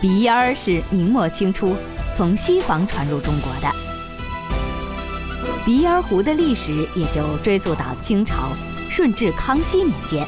[0.00, 1.74] 鼻烟儿是明末清初
[2.14, 3.74] 从西方传入中国的。
[5.64, 8.50] 鼻烟壶的历史也就追溯到清朝
[8.90, 10.26] 顺治、康熙年间，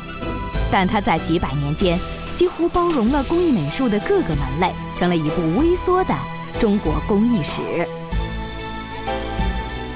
[0.70, 1.98] 但它在几百年间
[2.34, 6.14] 几乎包容了工艺美术的各个门类，成了一部微缩的
[6.58, 7.86] 中国工艺史。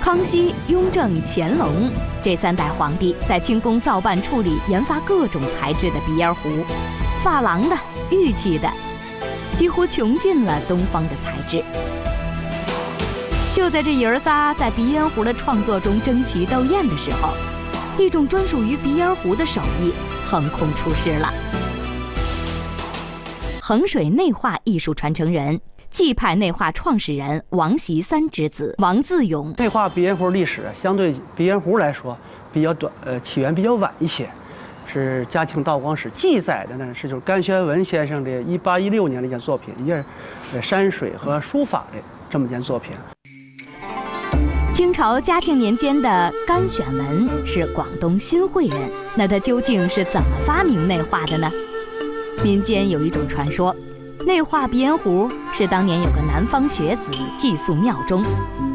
[0.01, 1.91] 康熙、雍正、乾隆
[2.23, 6.49] 这三代皇帝在清宫造办处理研发各种材质的鼻烟壶，
[7.25, 7.77] 珐琅的、
[8.11, 8.71] 玉器的。
[9.63, 11.63] 几乎穷尽了东方的才智。
[13.55, 17.29] 就在这爷儿仨在鼻烟壶的创作中争奇斗艳的时候，
[17.97, 19.93] 一种专属于鼻烟壶的手艺
[20.27, 21.33] 横空出世了。
[23.61, 25.61] 衡水内画艺术传承人、
[25.93, 29.55] 冀派内画创始人王习三之子王自勇。
[29.59, 32.19] 内画鼻烟壶历史相对鼻烟壶来说
[32.53, 34.29] 比较短，呃，起源比较晚一些。
[34.93, 40.05] 是嘉庆道光史记载的呢，是就是甘宣文先生的1816年的一件作品，一件
[40.61, 42.93] 山水和书法的这么一件作品。
[44.71, 48.79] 清朝嘉庆年间的甘选文是广东新会人，
[49.17, 51.51] 那他究竟是怎么发明内画的呢？
[52.45, 53.75] 民间有一种传说，
[54.27, 58.23] 内画鼻烟壶是当年有个南方学子寄宿庙中，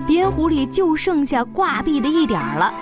[0.07, 2.73] 鼻烟壶里就剩下挂壁的一点儿了，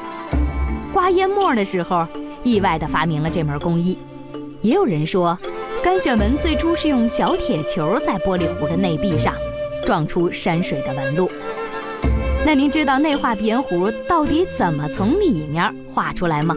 [0.94, 2.08] 刮烟沫的时候。
[2.46, 3.98] 意外地发明了这门工艺，
[4.62, 5.36] 也有人说，
[5.84, 9.34] 干选文最初是用小铁球在玻璃壶的内壁上
[9.84, 11.28] 撞出山水的纹路。
[12.46, 16.56] 那您知道内画鼻烟壶到底怎么从里面画出来吗？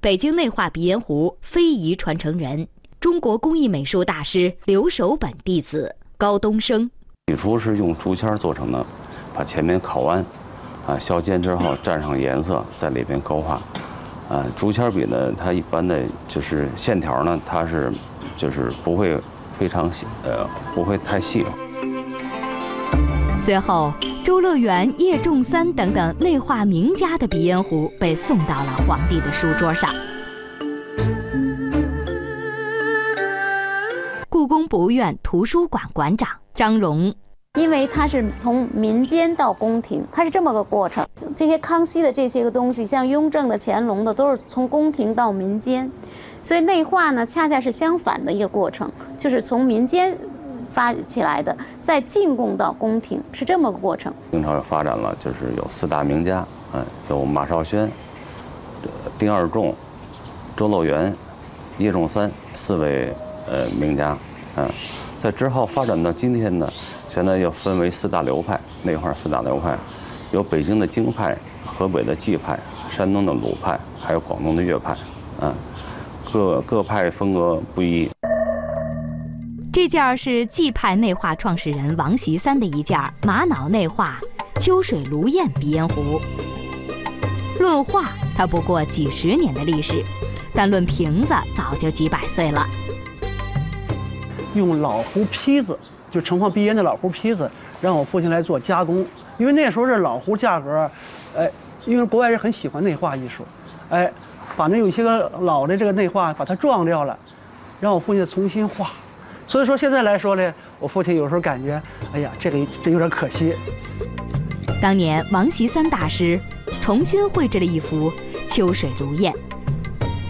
[0.00, 2.66] 北京内画鼻烟壶非遗传承人、
[2.98, 6.90] 中国工艺美术大师刘守本弟子高东升，
[7.26, 8.86] 起初是用竹签做成的，
[9.34, 10.24] 把前面烤完。
[10.86, 13.60] 啊，削尖之后蘸上颜色，在里边勾画。
[14.28, 17.92] 啊，竹签笔呢，它一般的就是线条呢，它是
[18.36, 19.18] 就是不会
[19.58, 21.44] 非常细，呃，不会太细。
[23.42, 23.92] 随后，
[24.24, 29.90] 周乐元、叶仲三等等内画名家的鼻烟壶被送到了皇帝的书桌上。
[34.28, 37.12] 故宫博物院图书馆馆长张荣。
[37.58, 41.04] 因为它是从民间到宫廷，它是这么个过程。
[41.34, 45.90] 这些康熙的这些个东西，像雍正的、乾隆的，都是从宫廷到民间，
[46.44, 50.16] 所以内画呢，恰恰是相反的一个过程，就是从民间
[50.70, 54.12] 发起来的，再进贡到宫廷，是这么个过程。
[54.30, 57.90] 清朝发展了，就是有四大名家，嗯，有马绍轩、
[59.18, 59.74] 丁二仲、
[60.56, 61.12] 周乐元、
[61.78, 63.12] 叶仲三四位
[63.50, 64.16] 呃名家，
[64.54, 64.70] 嗯，
[65.18, 66.72] 在之后发展到今天呢。
[67.10, 69.76] 现在又分为四大流派，内画四大流派，
[70.30, 72.56] 有北京的京派、河北的冀派、
[72.88, 74.96] 山东的鲁派，还有广东的粤派，
[75.40, 75.52] 嗯，
[76.32, 78.08] 各各派风格不一。
[79.72, 84.20] 这件儿是冀派内画创始人王习三的一件玛瑙内画
[84.60, 86.20] 秋水芦燕鼻烟壶。
[87.58, 89.94] 论画，它不过几十年的历史，
[90.54, 92.64] 但论瓶子，早就几百岁了。
[94.54, 95.76] 用老壶坯子。
[96.10, 97.50] 就盛放鼻烟的老壶坯子，
[97.80, 99.06] 让我父亲来做加工。
[99.38, 100.90] 因为那时候这老壶价格，
[101.36, 101.50] 哎，
[101.86, 103.44] 因为国外人很喜欢内画艺术，
[103.88, 104.12] 哎，
[104.56, 107.18] 把那有些个老的这个内画把它撞掉了，
[107.80, 108.90] 让我父亲重新画。
[109.46, 111.80] 所以说现在来说呢，我父亲有时候感觉，
[112.12, 113.54] 哎呀，这个这有点可惜。
[114.82, 116.38] 当年王习三大师
[116.80, 118.12] 重新绘制了一幅
[118.48, 119.34] 秋水如燕，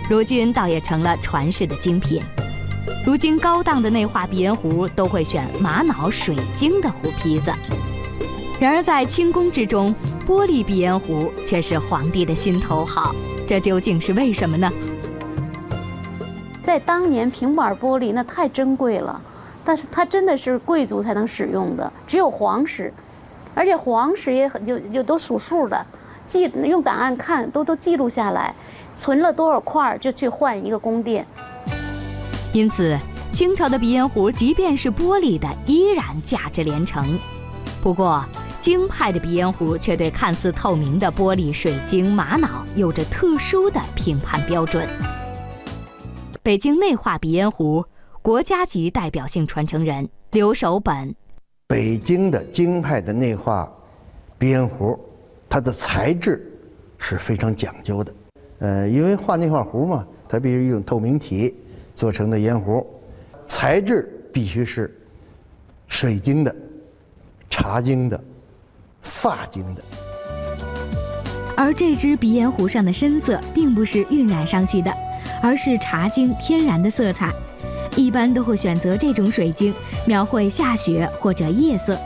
[0.08, 2.22] 如今倒也成了传世的精品。
[3.02, 7.50] 如今高档的内画鼻烟壶都会选玛瑙、水晶的壶坯子，
[8.60, 9.94] 然而在清宫之中，
[10.26, 13.14] 玻璃鼻烟壶却是皇帝的心头好。
[13.48, 14.70] 这究竟是为什么呢？
[16.62, 19.18] 在当年，平板玻璃那太珍贵了，
[19.64, 22.92] 但是它真的是贵族才能使用的，只有皇室，
[23.54, 25.86] 而且皇室也很就就都数数的，
[26.26, 28.54] 记用档案看都都记录下来，
[28.94, 31.26] 存了多少块就去换一个宫殿。
[32.52, 32.98] 因此，
[33.30, 37.16] 清朝的鼻烟壶即便是玻璃的，依然价值连城。
[37.80, 38.24] 不过，
[38.60, 44.84] 京派的鼻烟壶却对看似透明的玻璃、水晶、玛瑙有着特殊的评判标准。
[46.42, 47.84] 北京内画鼻烟壶
[48.20, 51.14] 国家级代表性传承人刘守本，
[51.68, 53.70] 北京的京派的内画
[54.38, 54.98] 鼻烟壶，
[55.48, 56.52] 它的材质
[56.98, 58.12] 是非常讲究的。
[58.58, 61.54] 呃，因为画内画壶嘛，它必须用透明体。
[62.00, 62.86] 做成的烟壶，
[63.46, 64.90] 材质必须是
[65.86, 66.56] 水晶的、
[67.50, 68.18] 茶晶的、
[69.02, 69.82] 发晶的。
[71.54, 74.90] 而这只鼻烟壶上的深色，并不是晕染上去的，
[75.42, 77.30] 而是茶晶天然的色彩。
[77.96, 79.74] 一般都会选择这种水晶
[80.06, 81.98] 描绘下雪或者夜色。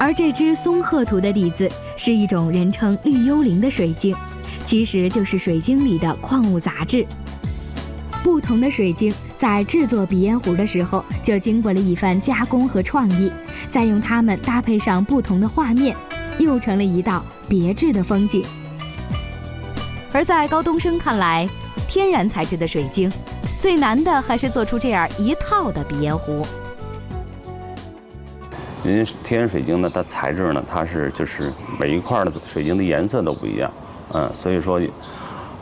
[0.00, 4.16] 而这只松鹤图的底子是一种人称绿幽灵的水晶，
[4.64, 7.06] 其实就是水晶里的矿物杂质。
[8.22, 13.30] 不同的水晶在制作鼻烟壶的时候，就经过了一番加工和创意，
[13.70, 15.96] 再用它们搭配上不同的画面，
[16.38, 18.44] 又成了一道别致的风景。
[20.12, 21.48] 而在高东升看来，
[21.88, 23.10] 天然材质的水晶
[23.60, 26.46] 最难的还是做出这样一套的鼻烟壶。
[28.84, 33.70] 因为天然水晶呢，它材质呢，它是就是每一块的水晶的颜色都不一样，
[34.14, 34.80] 嗯，所以说，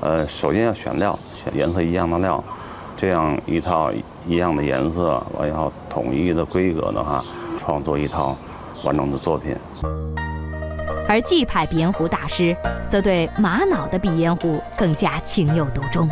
[0.01, 2.43] 呃，首先要选料，选颜色一样的料，
[2.97, 3.91] 这样一套
[4.27, 7.25] 一样的颜色，完以后统一的规格的话，
[7.57, 8.37] 创作一套
[8.85, 9.57] 完整的作品。
[11.09, 12.55] 而季派鼻烟壶大师
[12.89, 16.09] 则对玛瑙的鼻烟壶更加情有独钟。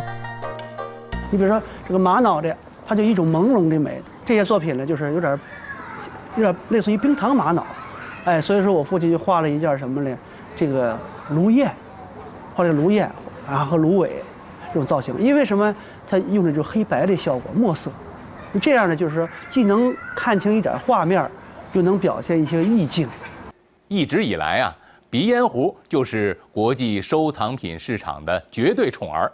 [1.29, 2.55] 你比如说这个玛瑙的，
[2.87, 4.01] 它就一种朦胧的美。
[4.25, 5.39] 这些作品呢，就是有点
[6.37, 7.63] 有点类似于冰糖玛瑙，
[8.23, 10.17] 哎，所以说我父亲就画了一件什么呢？
[10.55, 10.97] 这个
[11.29, 11.71] 芦燕，
[12.55, 13.11] 画这个芦燕，
[13.49, 14.21] 然后和芦苇
[14.67, 15.15] 这种造型。
[15.19, 15.75] 因为什么？
[16.07, 17.91] 它用的就是黑白的效果，墨色。
[18.61, 21.29] 这样呢，就是说既能看清一点画面，
[21.73, 23.07] 又能表现一些意境。
[23.87, 24.75] 一直以来啊。
[25.07, 29.31] 鼻烟壶就是国际收藏品市场的绝对宠儿。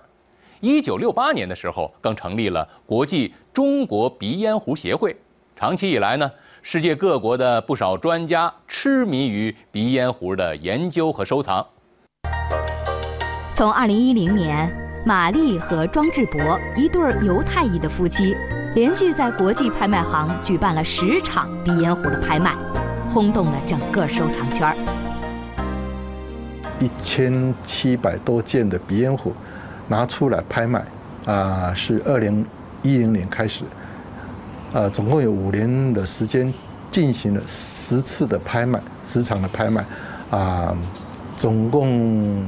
[0.60, 5.16] 一九六八年的时候，更成立了国际中国鼻烟壶协会。
[5.56, 6.32] 长期以来呢，
[6.62, 11.66] 世界各国的不少专家痴迷于鼻烟壶的研究和收藏。
[13.62, 14.68] 从二零一零年，
[15.06, 18.36] 玛丽和庄志博一对犹太裔的夫妻，
[18.74, 22.56] 连续在国际拍卖行举办了十场鼻烟壶的拍卖，
[23.08, 24.76] 轰动了整个收藏圈儿。
[26.80, 29.32] 一千七百多件的鼻烟壶
[29.88, 30.84] 拿出来拍卖，
[31.28, 32.44] 啊，是二零
[32.82, 33.64] 一零年开始，
[34.74, 36.52] 呃，总共有五年的时间
[36.90, 39.86] 进行了十次的拍卖，十场的拍卖，
[40.32, 40.76] 啊，
[41.38, 42.44] 总共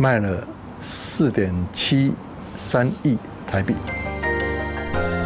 [0.00, 0.42] 卖了
[0.80, 2.14] 四点七
[2.56, 3.74] 三亿台币。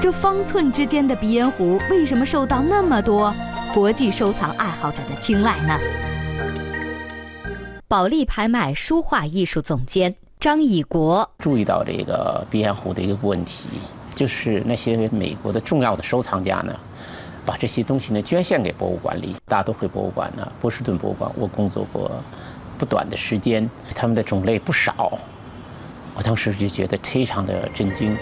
[0.03, 3.33] 这方寸之间的鼻烟壶为什么受到那么多
[3.73, 5.79] 国际收藏爱好者的青睐呢？
[7.87, 13.69] 保利拍卖书画艺术总监张以国注意到这个鼻烟壶的一个问题，
[14.13, 16.75] 就是那些美国的重要的收藏家呢，
[17.47, 19.37] 把这些东西呢捐献给博物馆里。
[19.47, 22.11] 大都会博物馆呢，波士顿博物馆，我工作过
[22.79, 25.19] 不短的时间，他们的种类不少。
[26.15, 28.17] 我当时就觉得非常的震惊。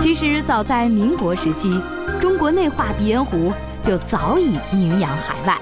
[0.00, 1.80] 其实早在民国时期，
[2.20, 3.52] 中国内画鼻烟壶
[3.82, 5.58] 就早已名扬海外。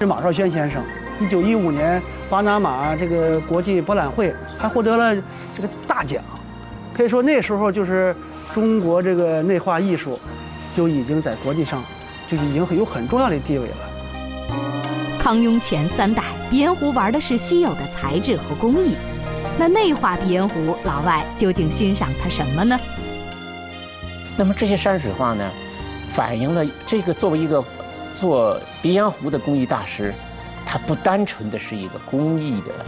[0.00, 0.82] 是马少轩先生。
[1.20, 5.14] 一九一五年，巴拿马这个国际博览会还获得了
[5.54, 6.22] 这个大奖，
[6.92, 8.14] 可以说那时候就是
[8.52, 10.18] 中国这个内画艺术
[10.74, 11.82] 就已经在国际上
[12.28, 13.76] 就已经有很重要的地位了。
[15.22, 18.96] 康雍前三代鼻烟壶玩的是稀有的材质和工艺，
[19.56, 22.76] 那内画鼻烟壶老外究竟欣赏它什么呢？
[24.36, 25.48] 那么这些山水画呢，
[26.08, 27.64] 反映了这个作为一个
[28.12, 30.12] 做鼻烟壶的工艺大师。
[30.66, 32.84] 他不单纯的是一个工艺的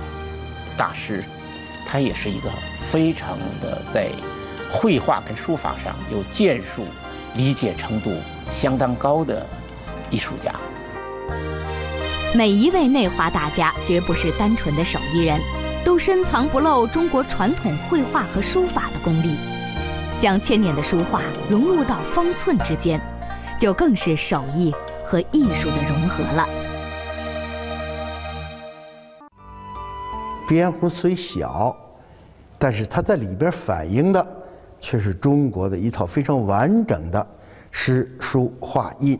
[0.77, 1.23] 大师，
[1.87, 2.51] 他也是一个
[2.81, 4.11] 非常的在
[4.69, 6.85] 绘画跟书法上有建树、
[7.37, 8.11] 理解程度
[8.51, 9.47] 相当高的
[10.11, 10.53] 艺术家。
[12.37, 15.41] 每一位内画大家绝不是单纯的手艺人，
[15.85, 19.37] 都深藏不露中国传统绘画和书法的功力，
[20.19, 23.01] 将千年的书画融入到方寸之间，
[23.57, 24.75] 就更是手艺
[25.05, 26.49] 和艺术的融合了。
[30.49, 31.77] 边壶虽小，
[32.59, 34.27] 但是它在里边反映的
[34.81, 37.25] 却是中国的一套非常完整的
[37.71, 39.17] 诗书画印，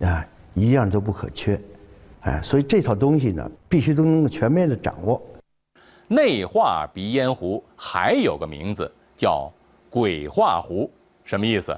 [0.00, 1.58] 啊，一样都不可缺，
[2.26, 5.22] 哎，所以这套东西呢，必须都能够全面的掌握。
[6.08, 9.48] 内画鼻烟壶还有个名字叫
[9.88, 10.90] 鬼画壶，
[11.24, 11.76] 什么意思？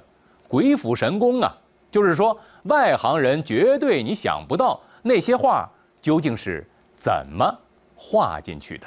[0.49, 1.55] 鬼斧神工啊！
[1.91, 7.47] 就是说，外行人绝对你想不到那些画究竟是怎么。
[7.95, 8.87] 画进去的，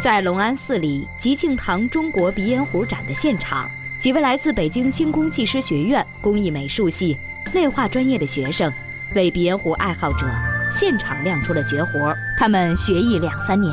[0.00, 3.66] 在隆安寺里吉庆堂中国鼻烟壶展的现场，
[4.00, 7.16] 几位来自北京精工技师学院工艺美术系
[7.52, 8.72] 内画专业的学生，
[9.14, 10.26] 为鼻烟壶爱好者
[10.74, 12.12] 现场亮出了绝活。
[12.36, 13.72] 他们学艺两三年，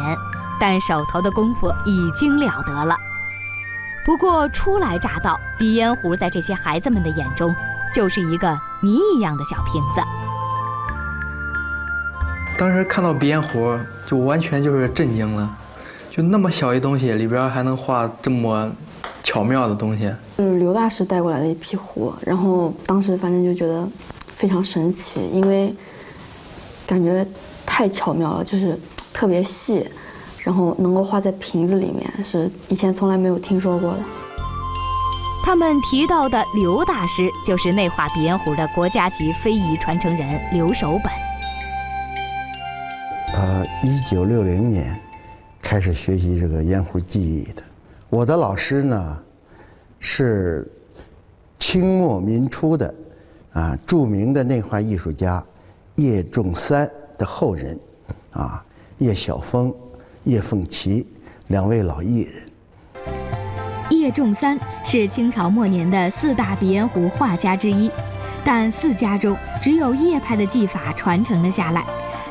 [0.60, 2.96] 但手头的功夫已经了得了。
[4.06, 7.54] 不过初来乍到，鼻烟壶在这些孩子们的眼中，
[7.94, 10.02] 就是一个谜一样的小瓶子。
[12.58, 13.76] 当时看到鼻烟壶，
[14.08, 15.50] 就完全就是震惊了，
[16.12, 18.72] 就那么小一东西里边还能画这么
[19.24, 20.14] 巧妙的东西。
[20.38, 23.88] 就是刘大师带过来的一批壶，然后当时反正就觉得
[24.28, 25.74] 非常神奇，因为
[26.92, 27.26] 感觉
[27.66, 28.78] 太巧妙了，就是
[29.14, 29.88] 特别细，
[30.40, 34.00] 然后能够画在瓶子里面，是以前从来没有听说过的。
[35.42, 43.42] 他们提到的刘大师，就是内画鼻烟壶的国家级非遗传承人刘守本。
[43.42, 45.00] 呃，一九六零年
[45.62, 47.64] 开始学习这个烟壶技艺的。
[48.10, 49.18] 我的老师呢，
[50.02, 50.70] 是
[51.58, 52.94] 清末民初的
[53.54, 55.42] 啊著名的内画艺术家
[55.96, 57.78] 叶仲三的后人，
[58.32, 58.64] 啊
[59.00, 59.74] 叶晓峰、
[60.24, 61.06] 叶凤岐
[61.48, 62.44] 两位老艺人。
[63.90, 67.92] 叶仲三是清朝末年的四大鼻烟壶画家之一，
[68.44, 71.84] 但四家中只有叶派的技法传承了下来。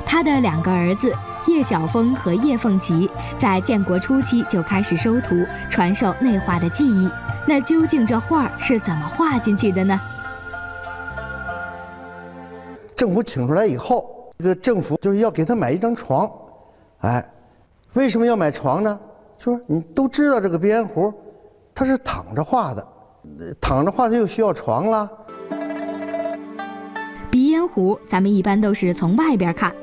[0.05, 1.15] 他的两个儿子
[1.47, 7.09] 叶晓峰和叶凤岐在建国初期就开始收徒，传授内画的技艺。
[7.47, 10.01] 那究竟这画是怎么画进去的呢？
[13.01, 16.31] 政府请出来以后，这个政府就是要给他买一张床，
[16.99, 17.33] 哎，
[17.95, 19.01] 为什么要买床呢？
[19.39, 21.11] 说你都知道这个鼻烟壶，
[21.75, 22.87] 它是躺着画的，
[23.59, 25.09] 躺着画它就需要床啦。
[27.31, 29.75] 鼻烟壶咱们一般都是从外边看，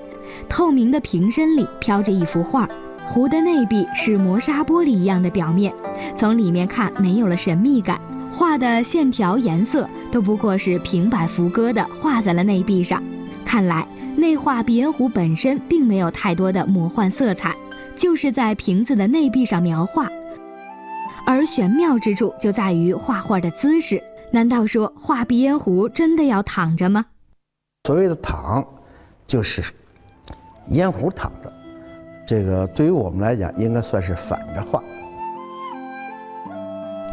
[0.48, 2.70] 透明的瓶身里飘着一幅画，
[3.08, 5.74] 壶的内壁是磨砂玻璃一样的表面，
[6.16, 8.00] 从里面看没有了神秘感，
[8.32, 13.02] 画的线条颜色都不过是平板浮搁的画在了内壁上。
[13.46, 17.56] 看来内画鼻烟壶本身并没有太多的魔幻色彩，
[17.96, 20.08] 就是在瓶子的内壁上描画。
[21.26, 27.06] 而玄妙之处就在于画画的姿势，难道说画鼻烟壶真的要躺着吗？
[27.86, 28.66] 所谓的躺，
[29.26, 29.62] 就是
[30.70, 31.52] 烟壶躺着。
[32.28, 34.84] 这个对于我们来讲，应该算是反着画。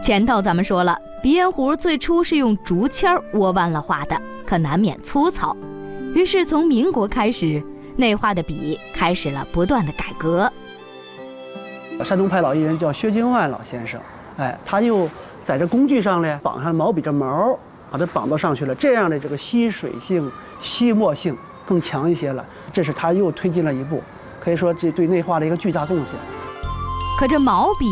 [0.05, 5.57] 前头咱们说了，鼻烟壶最初是用竹签窝弯了画的，可难免粗糙。
[6.15, 7.65] 于是从民国开始，
[7.97, 10.53] 内画的笔开始了不断的改革。
[12.05, 13.99] 山东派老艺人叫薛金万老先生，
[14.37, 15.09] 哎，他又
[15.41, 17.59] 在这工具上呢绑上毛笔这毛，
[17.91, 20.31] 把它绑到上去了，这样的这个吸水性、
[20.61, 21.35] 吸墨性
[21.65, 22.45] 更强一些了。
[22.71, 24.03] 这是他又推进了一步，
[24.39, 26.09] 可以说这对内画的一个巨大贡献。
[27.19, 27.87] 可这毛笔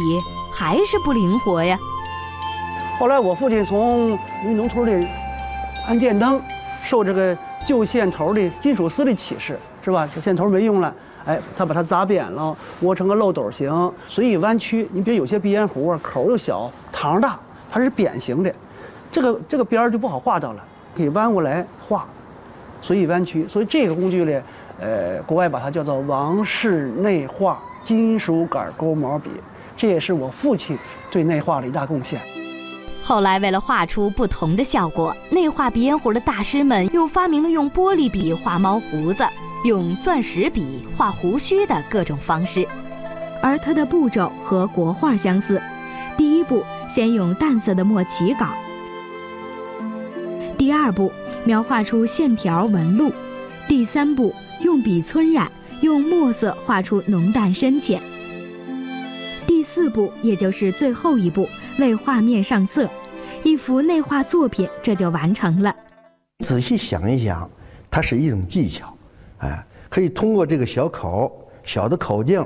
[0.52, 1.78] 还是不灵活呀。
[3.02, 4.16] 后来我父亲从
[4.54, 5.08] 农村里
[5.88, 6.40] 安电灯，
[6.84, 10.08] 受这个旧线头的金属丝的启示，是吧？
[10.14, 10.94] 这线头没用了，
[11.24, 14.88] 哎，他把它砸扁了，窝成个漏斗形，随意弯曲。
[14.92, 17.36] 你比如有些鼻烟壶啊，口又小，膛大，
[17.68, 18.54] 它是扁形的，
[19.10, 20.64] 这个这个边儿就不好画到了，
[20.96, 22.06] 可以弯过来画，
[22.80, 23.48] 随意弯曲。
[23.48, 24.42] 所以这个工具呢，
[24.80, 29.28] 呃，国外把它叫做王氏内画金属杆钩毛笔，
[29.76, 30.78] 这也是我父亲
[31.10, 32.22] 对内画的一大贡献。
[33.04, 39.26] 后来，为了画出不同的效果，内画鼻烟壶的大师们又发明了用玻璃笔画猫胡子、
[39.64, 42.66] 用钻石笔画胡须的各种方式。
[43.42, 45.60] 而它的步骤和国画相似：
[46.16, 48.46] 第一步，先用淡色的墨起稿；
[50.56, 51.10] 第二步，
[51.44, 53.10] 描画出线条纹路；
[53.66, 57.98] 第三步，用笔皴染，用墨色画出浓淡深浅；
[59.44, 61.48] 第四步，也就是最后一步。
[61.78, 62.88] 为画面上色，
[63.42, 65.74] 一幅内画作品这就完成了。
[66.40, 67.48] 仔细想一想，
[67.90, 68.94] 它是一种技巧，
[69.38, 72.44] 哎，可以通过这个小口、小的口径，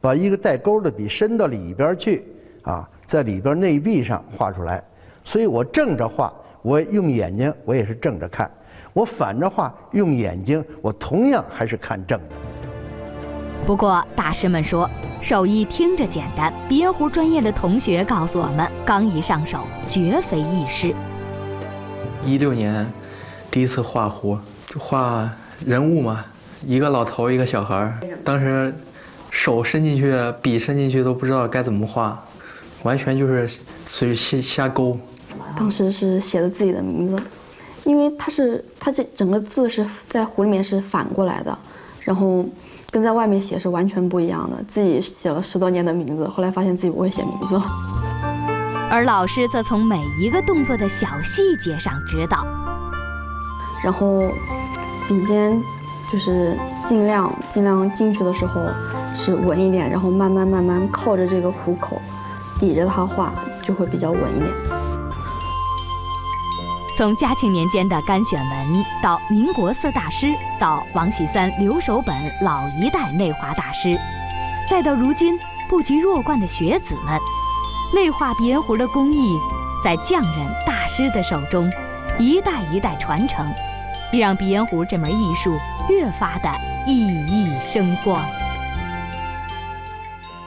[0.00, 2.24] 把一个带钩的笔伸到里边去，
[2.62, 4.82] 啊，在里边内壁上画出来。
[5.22, 8.46] 所以我正着画，我用眼睛，我也是正着看；
[8.92, 12.34] 我反着画，用眼睛，我同样还是看正的。
[13.66, 14.88] 不过大师们说。
[15.24, 20.94] 手艺听着简单，鼻烟壶专业的同学告诉我们，刚一上手绝非易事。
[22.22, 22.86] 一六年，
[23.50, 24.38] 第一次画壶，
[24.68, 25.26] 就画
[25.64, 26.22] 人物嘛，
[26.66, 27.98] 一个老头，一个小孩儿。
[28.22, 28.74] 当时
[29.30, 32.22] 手伸进去，笔伸进去都不知道该怎么画，
[32.82, 33.48] 完全就是
[33.88, 34.94] 随瞎瞎勾。
[35.56, 37.18] 当时是写的自己的名字，
[37.84, 41.58] 因为它是它这整个字是在壶里面是反过来的，
[42.02, 42.44] 然后。
[42.94, 44.56] 跟在外面写是完全不一样的。
[44.68, 47.64] 自己写了十多年的名字，后来发现自己不会写名字了。
[48.88, 52.46] 而老师则从每一个动作的小细节上指导，
[53.82, 54.22] 然后
[55.08, 55.60] 笔尖
[56.08, 58.60] 就是尽量尽量进去的时候
[59.12, 62.00] 是稳一点，然后慢慢慢慢靠着这个虎口
[62.60, 64.52] 抵着它画，就会比较稳一点。
[66.96, 73.98] 从嘉庆年间的干选文，到民国四大师，到王喜三、刘守本老一代内画大师，
[74.70, 75.36] 再到如今
[75.68, 77.18] 不及弱冠的学子们，
[77.92, 79.36] 内画鼻烟壶的工艺，
[79.82, 81.68] 在匠人大师的手中，
[82.16, 83.44] 一代一代传承，
[84.12, 85.58] 也让鼻烟壶这门艺术
[85.88, 86.48] 越发的
[86.86, 88.22] 熠熠生光。